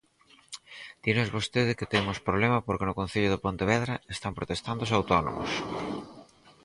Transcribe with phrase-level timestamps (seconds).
[1.03, 5.51] Dinos vostede que temos problema porque no concello de Pontevedra están protestando os autónomos.